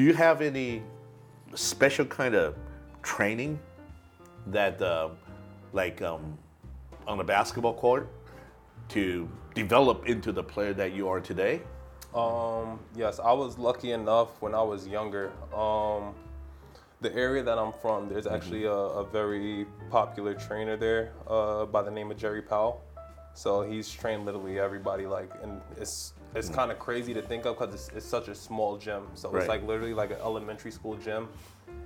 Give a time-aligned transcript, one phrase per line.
[0.00, 0.82] you have any
[1.54, 2.54] special kind of
[3.02, 3.58] training
[4.46, 5.08] that, uh,
[5.72, 6.36] like, um,
[7.06, 8.08] on a basketball court
[8.88, 11.60] to develop into the player that you are today?
[12.14, 15.32] Um, yes, I was lucky enough when I was younger.
[15.54, 16.14] Um,
[17.00, 21.82] the area that I'm from, there's actually a, a very popular trainer there uh, by
[21.82, 22.82] the name of Jerry Powell.
[23.38, 25.06] So he's trained literally everybody.
[25.06, 28.34] Like, and it's it's kind of crazy to think of because it's, it's such a
[28.34, 29.06] small gym.
[29.14, 29.38] So Right.
[29.38, 31.28] it's like literally like an elementary school gym,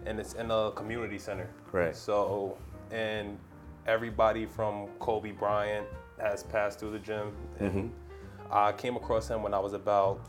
[0.06, 1.50] and it's in a community center.
[1.70, 1.94] Right.
[1.94, 2.56] So
[2.90, 3.38] and
[3.86, 5.86] everybody from Kobe Bryant
[6.18, 7.36] has passed through the gym.
[7.58, 7.88] And mm-hmm.
[8.50, 10.20] I came across him when I was about,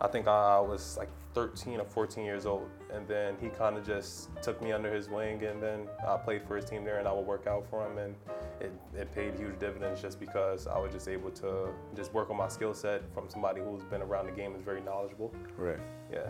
[0.00, 3.83] I think I was like 13 or 14 years old And then he kind of
[3.85, 7.07] just took me under his wing, and then I played for his team there, and
[7.07, 8.15] I would work out for him, and
[8.61, 12.37] it, it paid huge dividends just because I was just able to just work on
[12.37, 15.31] my skill set from somebody who's been around the game and is very knowledgeable.
[15.57, 15.79] Right.
[16.09, 16.29] Yeah.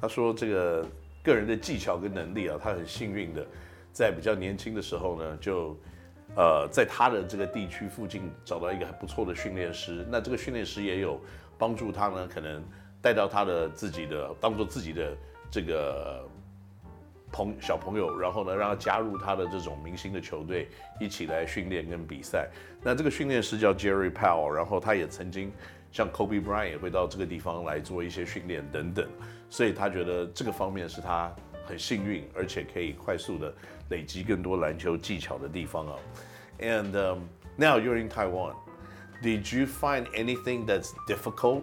[0.00, 0.86] 他说这个
[1.22, 3.46] 个人的技巧跟能力啊，他很幸运的，
[3.92, 5.76] 在比较年轻的时候呢，就
[6.34, 10.06] 呃在他的这个地区附近找到一个还不错的训练师。
[10.08, 11.20] 那这个训练师也有
[11.58, 12.64] 帮助他呢，可能
[13.02, 15.14] 带到他的自己的当做自己的
[15.51, 16.27] 这个
[17.31, 22.49] 朋小朋友，然后呢，让他加入他的这种明星的球队，一起来训练跟比赛。
[22.81, 25.51] 那这个训练师叫 Jerry Powell，然后他也曾经
[25.91, 29.07] 像 Kobe Bryant 也会到这个地方来做一些训练等等，
[29.49, 31.33] 所以他觉得这个方面是他
[31.65, 33.53] 很幸运，而且可以快速的
[33.89, 35.95] 累积更多篮球技巧的地方啊。
[36.59, 36.91] And
[37.57, 38.55] now you're in Taiwan.
[39.21, 41.61] Did you find anything that's difficult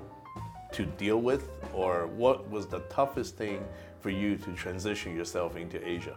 [0.73, 3.65] to deal with, or what was the toughest thing
[4.01, 6.17] for you to transition yourself into Asia?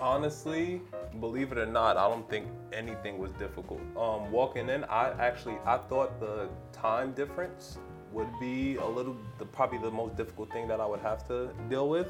[0.00, 0.80] Honestly,
[1.18, 3.80] believe it or not, I don't think anything was difficult.
[3.96, 7.78] Um, walking in, I actually I thought the time difference
[8.12, 11.50] would be a little, the, probably the most difficult thing that I would have to
[11.68, 12.08] deal with.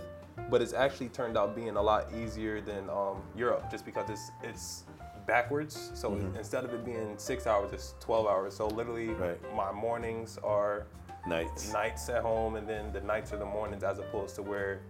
[0.50, 4.30] But it's actually turned out being a lot easier than um, Europe, just because it's
[4.44, 4.84] it's
[5.28, 5.92] backwards.
[5.94, 8.56] So instead of it being six hours, it's 12 hours.
[8.56, 9.38] So literally, Right.
[9.54, 10.86] my mornings are
[11.26, 11.72] Nights.
[11.72, 14.80] nights at home, and then the nights are the mornings, as opposed to where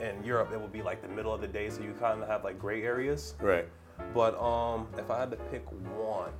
[0.00, 2.28] in Europe it would be like the middle of the day, so you kind of
[2.28, 3.34] have like gray areas.
[3.40, 3.66] Right.
[4.12, 5.64] But um, if I had to pick
[5.96, 6.30] one,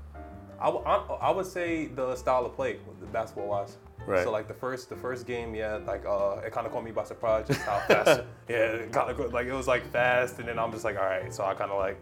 [0.61, 3.77] I, w- I, I would say the style of play, the basketball wise.
[4.07, 4.25] Right.
[4.25, 6.91] So like the first the first game, yeah, like uh, it kind of caught me
[6.91, 8.23] by surprise just how fast.
[8.49, 11.05] yeah, it kind of like it was like fast, and then I'm just like, all
[11.05, 11.33] right.
[11.33, 11.97] So I kind of like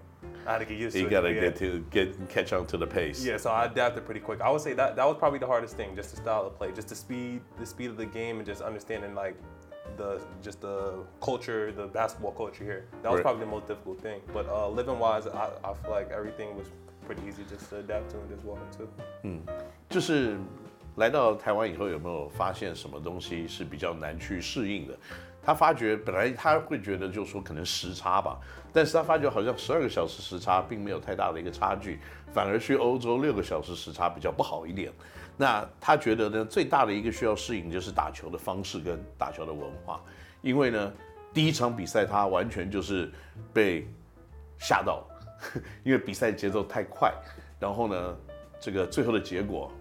[0.45, 1.35] I had to get used You to gotta it.
[1.35, 1.41] yeah.
[1.41, 3.23] get to get catch on to the pace.
[3.23, 4.41] Yeah, so I adapted pretty quick.
[4.41, 6.71] I would say that that was probably the hardest thing, just the style of play,
[6.71, 9.35] just the speed, the speed of the game, and just understanding like
[9.97, 12.85] the just the culture, the basketball culture here.
[13.03, 13.23] That was Right.
[13.23, 14.21] probably the most difficult thing.
[14.33, 16.67] But uh, living wise, I, I feel like everything was
[17.05, 18.87] pretty easy just to adapt to and just walk into.
[19.89, 20.37] 就是
[20.95, 24.97] 来到台湾以后，有没有发现什么东西是比较难去适应的？
[25.42, 28.38] 他发觉本来他会觉得就是说可能时差吧，
[28.72, 31.98] 但是他发觉好像十二个小时时差并没有太大的一个差距，
[32.32, 34.92] 反而去欧洲六个小时时差比较不好一点。
[35.36, 40.00] 那他觉得呢，最大的一个需要适应就是打球的方式跟打球的文化，
[40.42, 40.92] 因为呢，
[41.32, 43.10] 第一场比赛他完全就是
[43.52, 43.88] 被
[44.58, 45.04] 吓到，
[45.82, 47.12] 因为比赛节奏太快，
[47.58, 48.16] 然后呢，
[48.60, 49.72] 这个最后的结果，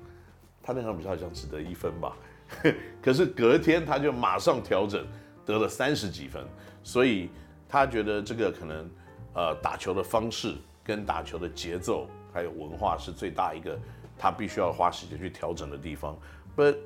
[0.64, 2.16] 他那场比赛好像只得一分吧，
[3.04, 5.06] 可是隔天他就马上调整，
[5.51, 6.45] 得了三十几分，
[6.83, 7.31] 所以
[7.69, 8.91] 他觉得这个可能
[9.35, 10.55] 呃打球的方式
[10.85, 13.79] 跟打球的节奏还有文化是最大一个
[14.19, 16.17] 他必须要花时间去调整的地方，
[16.57, 16.77] but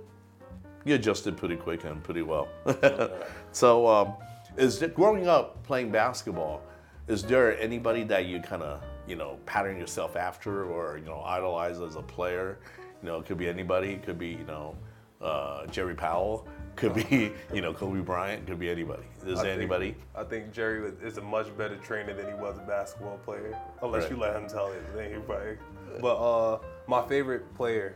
[0.84, 2.46] you adjusted pretty quick and pretty well.
[3.52, 4.12] so, um,
[4.56, 6.60] is it growing up playing basketball?
[7.06, 11.22] Is there anybody that you kind of you know pattern yourself after or you know
[11.24, 12.58] idolize as a player?
[13.02, 13.92] You know, it could be anybody.
[13.92, 14.74] It could be you know
[15.20, 16.46] uh, Jerry Powell.
[16.75, 18.45] Could be you know Kobe Bryant.
[18.47, 19.03] Could be anybody.
[19.25, 19.95] Is I there think- anybody?
[20.15, 24.03] I think Jerry is a much better trainer than he was a basketball player, unless
[24.03, 24.11] Right.
[24.11, 24.81] you let him tell it.
[24.95, 25.57] Then he probably.
[26.01, 27.95] But uh, my favorite player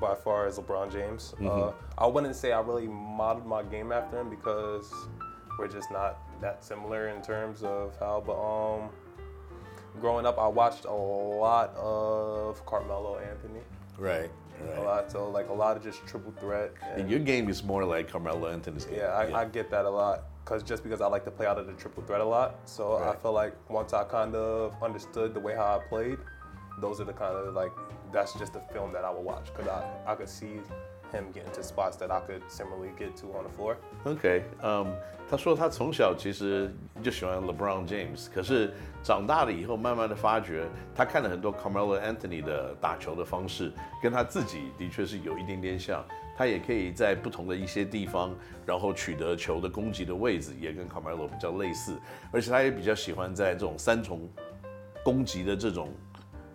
[0.00, 1.34] by far is LeBron James.
[1.42, 4.92] Uh, I wouldn't say I really modeled my game after him because
[5.58, 8.22] we're just not that similar in terms of how.
[8.26, 8.90] But um,
[10.00, 13.60] growing up, I watched a lot of Carmelo Anthony.
[13.98, 14.30] Right.
[14.76, 16.72] A lot, so like a lot of just triple threat.
[16.94, 18.98] And your game is more like Carmelo Anthony's game.
[18.98, 20.24] Yeah, I, I get that a lot.
[20.44, 22.98] Cause just because I like to play out of the triple threat a lot, so
[22.98, 26.18] I feel like once I kind of understood the way how I played,
[26.80, 27.72] those are the kind of like
[28.12, 29.52] that's just the film that I would watch.
[29.54, 30.60] Cause I I could see
[31.12, 33.76] him get into spots that I could similarly get to on the floor.
[34.04, 34.86] OK，嗯、
[35.28, 38.72] 他说他从小其实就喜欢 LeBron James，可是
[39.02, 43.72] 长大了以后，慢慢的发觉他看了很多 Carmelo Anthony 的打球的方式，
[44.02, 46.04] 跟他自己的确是有一点点像。
[46.38, 48.36] 他也可以在不同的一些地方，
[48.66, 51.98] 然后取得球的攻击的位置，也跟 Carmelo 比较类似，
[52.30, 54.28] 而且他也比较喜欢在这种三重
[55.02, 55.88] 攻击的这种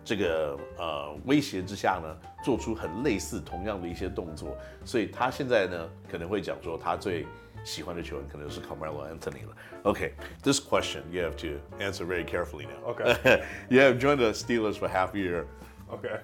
[0.03, 4.55] 这个呃威胁之下呢，做出很类似同样的一些动作，
[4.85, 7.25] 所以他现在呢可能会讲说他最
[7.63, 9.55] 喜欢的球员可能是 Carmelo Anthony 了。
[9.83, 10.11] Okay,
[10.41, 12.93] this question you have to answer very carefully now.
[12.93, 13.43] Okay.
[13.69, 15.45] you have joined the Steelers for half a year.
[15.91, 16.19] Okay.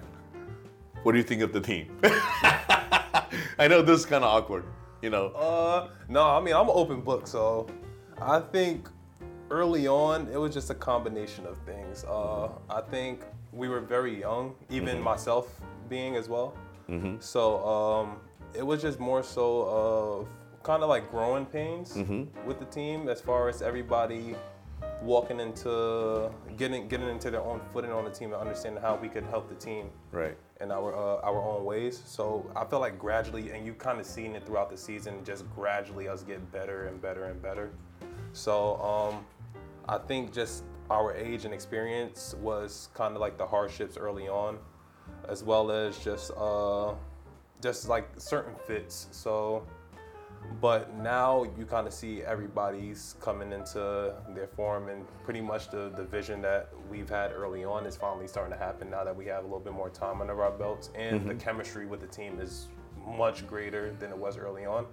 [1.02, 1.88] What do you think of the team?
[3.58, 4.64] I know this is kind of awkward.
[5.02, 5.26] You know.
[5.36, 7.66] Uh, no, I mean I'm an open book, so
[8.18, 8.88] I think
[9.50, 12.04] early on it was just a combination of things.
[12.04, 13.20] Uh, I think
[13.51, 15.59] we were very young, even myself
[15.89, 16.53] being as well.
[17.19, 18.17] So um,
[18.55, 20.27] it was just more so of
[20.63, 21.95] kind of like growing pains
[22.47, 24.35] with the team as far as everybody
[25.01, 29.07] walking into getting getting into their own footing on the team and understanding how we
[29.07, 30.35] could help the team Right.
[30.61, 32.01] in our uh, our own ways.
[32.05, 35.43] So I feel like gradually, and you kind of seen it throughout the season, just
[35.55, 37.69] gradually us get better and better and better.
[38.33, 39.25] So um,
[39.87, 44.57] I think just our age and experience was kind of like the hardships early on,
[45.27, 46.93] as well as just uh,
[47.61, 49.07] just like certain fits.
[49.11, 49.65] So.
[50.61, 55.91] But now you kind of see everybody's coming into their form, and pretty much the,
[55.95, 59.25] the vision that we've had early on is finally starting to happen now that we
[59.25, 62.39] have a little bit more time under our belts, and the chemistry with the team
[62.39, 62.69] is
[63.05, 64.87] much greater than it was early on.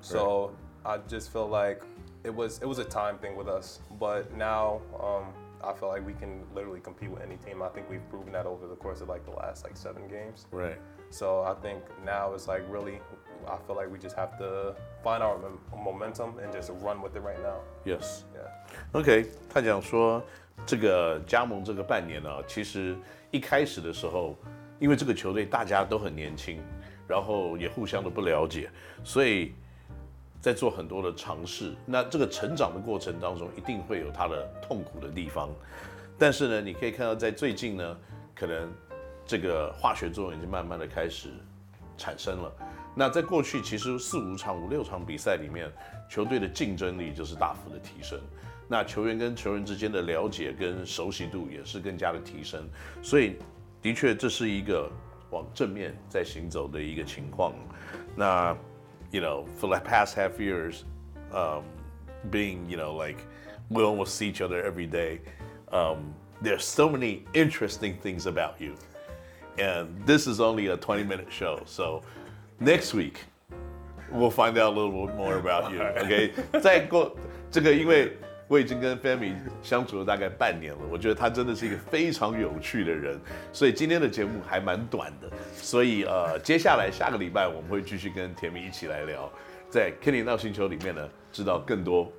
[0.00, 0.52] So
[0.84, 1.82] I just feel like
[2.25, 6.05] it was it was a time thing with us, but now um, I feel like
[6.05, 7.61] we can literally compete with any team.
[7.61, 10.45] I think we've proven that over the course of like the last like seven games.
[10.51, 10.79] Right.
[11.09, 12.99] So I think now it's like really,
[13.45, 17.15] I feel like we just have to find our mom- momentum and just run with
[17.15, 17.59] it right now.
[17.83, 18.23] Yes.
[18.33, 18.49] Yeah.
[18.93, 20.23] OK，他讲说
[20.65, 22.95] 这个加盟这个半年呢、其实
[23.29, 24.37] 一开始的时候，
[24.79, 26.61] 因为这个球队大家都很年轻，
[27.07, 28.69] 然后也互相的不了解，
[29.03, 29.53] 所以
[30.46, 31.74] 在做很多的尝试。
[31.84, 35.50] 那这个成长的过程当中，一定会有它的痛苦的地方。
[36.16, 37.98] 但是呢，你可以看到在最近呢，
[38.32, 38.72] 可能
[39.26, 41.30] 这个化学作用已经慢慢的开始
[41.98, 42.52] 产生了。
[42.94, 45.68] 那在过去其实四五场、五六场比赛里面，
[46.08, 48.16] 球队的竞争力就是大幅的提升。
[48.68, 52.68] 那球员跟球员之间的了解跟熟悉度也是更加的提升，
[53.02, 53.36] 所以
[53.82, 54.88] 的确这是一个
[55.30, 57.52] 往正面在行走的一个情况。
[58.14, 58.56] 那
[59.11, 60.85] you know for the past half years,
[61.33, 61.63] um,
[62.29, 63.25] being you know like
[63.69, 65.21] we almost see each other every day.
[65.71, 68.75] Um, there's so many interesting things about you,
[69.57, 71.61] and this is only a 20 minute show.
[71.65, 72.01] So
[72.59, 73.19] next week
[74.11, 75.81] we'll find out a little bit more about you.
[75.81, 77.15] OK，再过
[77.49, 78.17] 这个，因为
[78.48, 83.18] 我已经跟 Femi 相处了大概半年了，我觉得他真的是一个非常有趣的人，
[83.52, 85.28] 所以今天的节目还蛮短的。
[85.54, 89.30] 所以呃，接下来下个礼拜我们会继续跟甜蜜一起来聊，
[89.68, 92.12] 在 Kenny 闹星球里面呢，知道更多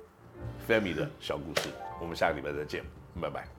[0.68, 1.68] Femi 的小故事。
[2.00, 2.84] 我们下个礼拜再见，
[3.20, 3.57] 拜拜。